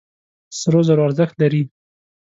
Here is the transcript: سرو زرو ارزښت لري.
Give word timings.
سرو 0.59 0.81
زرو 0.87 1.01
ارزښت 1.07 1.35
لري. 1.41 1.63